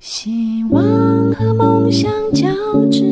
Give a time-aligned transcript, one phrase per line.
[0.00, 0.80] 希望
[1.32, 2.46] 和梦想交
[2.88, 3.02] 织，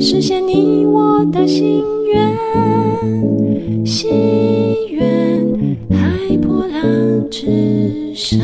[0.00, 3.86] 实现你我的心愿。
[3.86, 4.10] 心
[4.90, 5.46] 愿
[5.88, 8.40] 海波浪之上。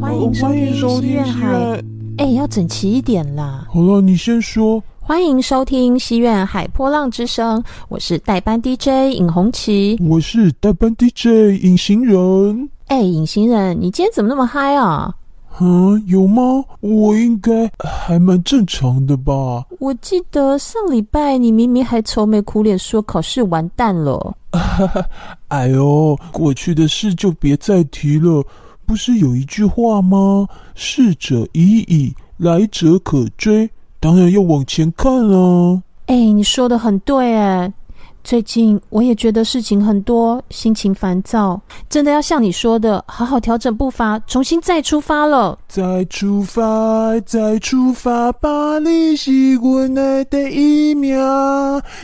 [0.00, 0.16] 欢
[0.58, 1.82] 迎收听《心愿海》。
[2.16, 3.66] 哎，要整齐一点啦。
[3.70, 4.82] 好了，你先说。
[5.06, 7.60] 欢迎收听《西苑海波浪之声》，
[7.90, 12.70] 我是代班 DJ 尹红旗，我是代班 DJ 隐形人。
[12.86, 15.14] 哎，隐形人，你今天怎么那么嗨啊？
[15.60, 16.64] 嗯，有吗？
[16.80, 19.66] 我应该还蛮正常的吧。
[19.78, 24.34] 我记得上礼拜你明明还愁眉苦脸说考试完蛋了。
[25.48, 28.42] 哎呦，过去的事就别再提了。
[28.86, 30.48] 不是有一句话吗？
[30.74, 33.68] 逝者已矣，来者可追。
[34.04, 35.82] 当然要往前看啊！
[36.08, 37.72] 哎，你说的很对哎。
[38.22, 45.58] 最近我也觉得事情很多，心情烦躁，真的要像你说的，好好调整步伐，重新再出发了。
[45.68, 51.18] 再出发，再出发，巴黎是我的第一秒。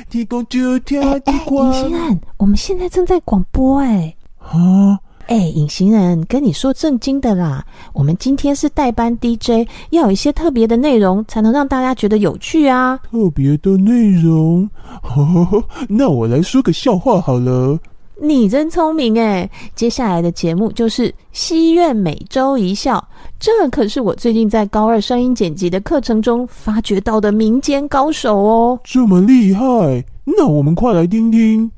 [0.08, 1.66] 提供九条的光。
[1.66, 4.16] 隐形人，我们现在正在广播哎。
[4.38, 4.98] 啊。
[5.30, 7.64] 哎，隐形人，跟你说正经的啦。
[7.92, 12.98] 我们今天是代班 DJ，要有一些特别的内容，才能让大家觉得有趣啊。
[13.08, 14.68] 特别的内容，
[15.04, 17.78] 哦， 那我来说个笑话好了。
[18.20, 19.48] 你真聪明哎！
[19.76, 23.08] 接下来的节目就是西苑每周一笑，
[23.38, 28.80] 这可是我最近在高二声音剪辑的课程中发掘到的民间高手哦。
[28.82, 31.70] 这么厉害，那我们快来听听。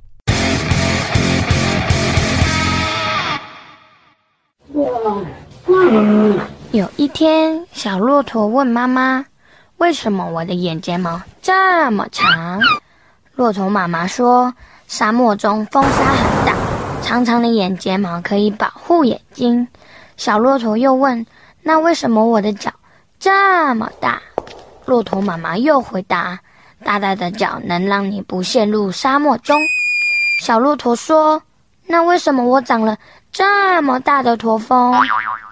[6.73, 9.25] 有一天，小骆驼问妈妈
[9.77, 12.61] ：“为什么我的眼睫毛这么长？”
[13.37, 14.55] 骆驼妈妈说
[14.89, 16.55] ：“沙漠中风沙很大，
[17.03, 19.69] 长长的眼睫毛可以保护眼睛。”
[20.17, 21.27] 小骆驼又问
[21.63, 22.73] ：“那为什么我的脚
[23.19, 24.23] 这么大？”
[24.87, 26.39] 骆驼妈妈又回答
[26.83, 29.59] ：“大大的脚能让你不陷入沙漠中。”
[30.41, 31.43] 小骆驼说
[31.87, 32.97] ：“那为什么我长了
[33.33, 34.95] 这么大的驼峰？”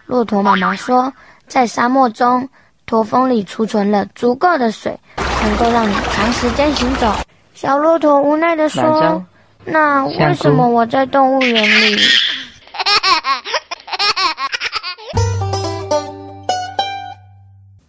[0.07, 1.13] 骆驼妈妈说
[1.49, 2.49] ：“在沙漠中，
[2.85, 7.13] 驼峰里储存了足够的水，能够让你长时间行走。”
[7.55, 9.25] 小骆驼无奈地说
[9.65, 11.97] ：“那为什么我在动物园里？”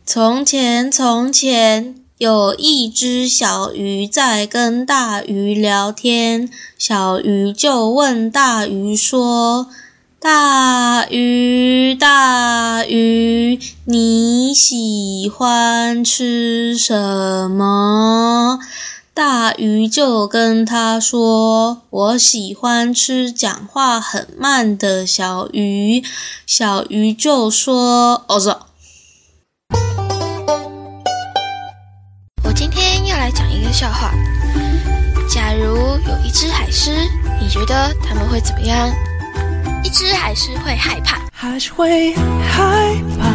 [0.06, 9.68] 从前，从前有一只小鱼在跟大鱼聊天，小鱼就问大鱼说。
[10.24, 18.60] 大鱼，大鱼，你喜欢吃什么？
[19.16, 26.04] 大鱼就跟他说：“我喜欢吃讲话很慢的小鱼。”
[26.46, 28.50] 小鱼就说：“哦，是。”
[32.46, 34.12] 我今天要来讲一个笑话。
[35.28, 36.92] 假如有一只海狮，
[37.42, 38.88] 你觉得他们会怎么样？
[39.84, 43.30] 一只海狮会害怕，还是会害怕。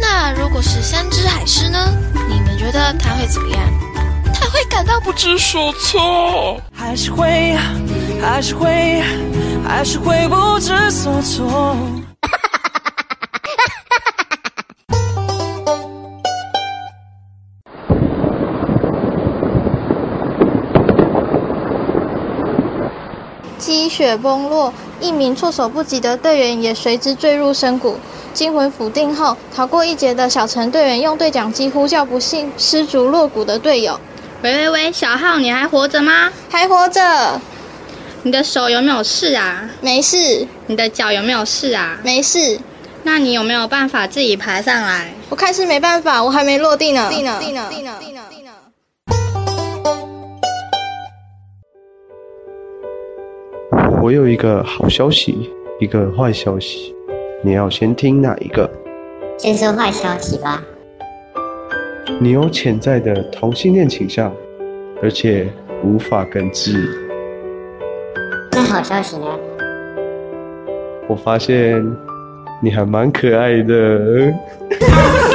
[0.00, 1.78] 那如果是三只海狮呢？
[2.28, 3.60] 你们觉得它会怎么样？
[4.34, 7.56] 它会感到不知所措，还是会，
[8.20, 9.02] 还是会，
[9.66, 11.76] 还是会不知所措。
[23.92, 24.72] 积雪崩落。
[25.00, 27.98] 一名措手不及的队员也随之坠入深谷。
[28.32, 34.00] 惊魂甫定后，逃过一劫的小陈队员用对讲机呼叫不幸失足落谷的队友
[34.42, 36.30] ：“喂喂喂，小浩，你还活着吗？
[36.48, 37.38] 还活着。
[38.22, 39.68] 你的手有没有事啊？
[39.82, 40.46] 没事。
[40.68, 41.98] 你的脚有没有事啊？
[42.02, 42.58] 没事。
[43.02, 45.12] 那你有没有办法自己爬上来？
[45.28, 47.10] 我看是没办法，我还没落地呢。
[47.10, 47.38] 地呢？
[47.38, 47.68] 地呢？
[47.70, 47.98] 地呢？
[48.00, 48.20] 地呢？
[54.02, 55.48] 我有一个好消息，
[55.78, 56.92] 一个坏消息，
[57.40, 58.68] 你要先听哪一个？
[59.38, 60.60] 先说坏消息吧。
[62.20, 64.34] 你有潜在的同性恋倾向，
[65.00, 65.46] 而且
[65.84, 66.84] 无法根治。
[68.50, 69.38] 那好消息呢？
[71.06, 71.80] 我发现
[72.60, 74.34] 你还蛮可爱的。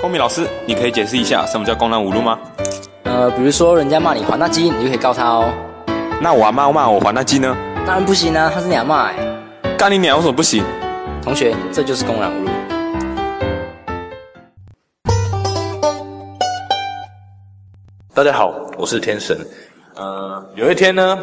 [0.00, 2.38] 公民老师，你可以解释一下什么叫公然侮辱吗？
[3.02, 5.52] 呃，比如说人家骂你黄大鸡，你就可以告他哦。
[6.22, 7.56] 那我阿妈骂我黄大鸡呢？
[7.84, 9.16] 当然不行啊，他是你阿妈哎。
[9.76, 10.62] 干你娘为什么不行？
[11.20, 12.48] 同学，这就是公然侮辱。
[18.14, 19.36] 大家好，我是天神。
[19.96, 21.18] 呃，有一天呢，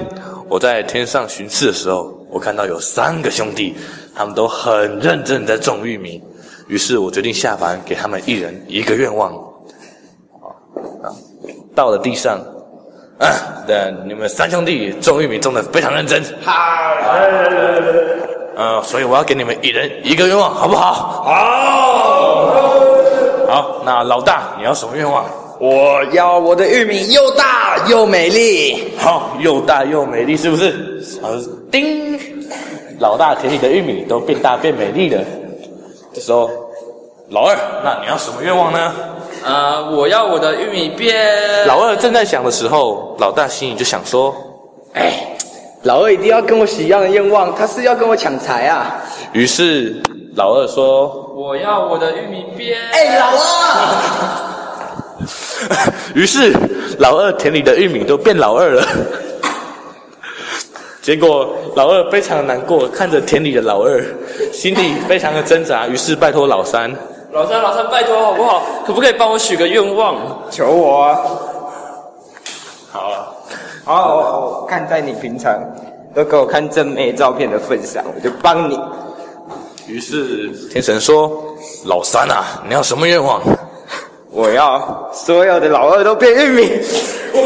[0.50, 3.74] 我在天上巡视的时候，我看到有三个兄弟，
[4.14, 6.22] 他们都很认真在种玉米。
[6.68, 9.32] 于是我决定下凡，给他们一人一个愿望。
[11.04, 11.14] 啊，
[11.76, 12.40] 到了地上，
[13.20, 13.28] 啊，
[13.68, 16.24] 对，你们三兄弟种玉米种的非常认真。
[16.42, 16.54] 好，
[18.56, 21.24] 呃，所以我要给你们一人一个愿望，好不好？
[21.24, 21.32] 好。
[23.48, 25.24] 好，那老大，你要什么愿望？
[25.60, 28.92] 我要我的玉米又大又美丽。
[28.98, 31.02] 好，又大又美丽，是不是？
[31.22, 31.30] 好，
[31.72, 32.20] 叮，
[33.00, 35.24] 老大田里的玉米都变大变美丽了。
[36.16, 36.50] 这时候，
[37.30, 38.80] 老二，那你要什么愿望呢？
[39.44, 41.68] 啊、呃，我要我的玉米变。
[41.68, 44.34] 老二正在想的时候，老大心里就想说
[44.96, 45.36] ：“哎，
[45.84, 48.96] 老二一定要跟我许一样的愿望，他是要跟我抢财啊。”
[49.34, 50.02] 于是
[50.36, 54.56] 老二说：“我要我的玉米变。”哎，老二。
[56.16, 56.54] 于是，
[56.98, 58.88] 老二田里的玉米都变老二了。
[61.06, 64.04] 结果，老二非常难过，看着田里的老二，
[64.52, 65.86] 心里非常的挣扎。
[65.86, 66.92] 于是，拜托老三
[67.32, 68.64] ：“老三，老三，拜托好不好？
[68.88, 70.16] 可不可以帮我许个愿望？
[70.50, 71.22] 求我啊！”
[72.92, 73.28] 好啊，
[73.86, 75.54] 好，我我看在你平常
[76.16, 78.80] 都给我看正妹照片的份上，我就帮你。
[79.86, 81.32] 于是，天神说
[81.86, 83.40] ：“老三啊，你要什么愿望？”
[84.34, 86.82] 我要所有的老二都变玉米。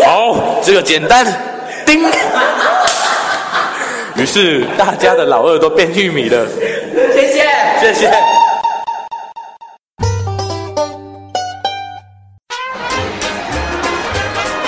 [0.05, 1.25] 好，这个简单。
[1.85, 2.09] 叮。
[4.19, 6.45] 于是大家的老二都变玉米了。
[7.13, 7.45] 谢谢，
[7.79, 8.11] 谢谢。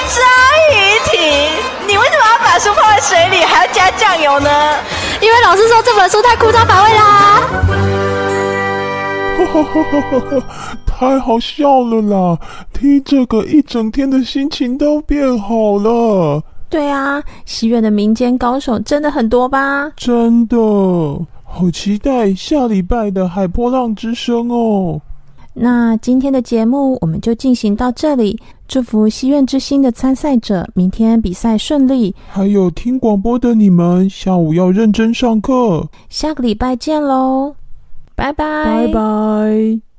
[0.07, 0.23] 张
[0.71, 1.19] 雨婷，
[1.85, 4.49] 你为什么要把书泡在水里，还要加酱油呢？
[5.19, 7.41] 因为老师说这本书太枯燥乏味啦。
[9.37, 10.43] 哈哈哈哈哈。
[10.85, 12.37] 太好笑了啦！
[12.71, 16.43] 听这个一整天的心情都变好了。
[16.71, 19.91] 对啊，西苑的民间高手真的很多吧？
[19.97, 20.57] 真的，
[21.43, 25.01] 好期待下礼拜的海波浪之声哦。
[25.53, 28.39] 那今天的节目我们就进行到这里，
[28.69, 32.15] 祝福西苑之星的参赛者明天比赛顺利。
[32.29, 35.89] 还有听广播的你们，下午要认真上课。
[36.07, 37.53] 下个礼拜见喽，
[38.15, 39.90] 拜拜，拜拜。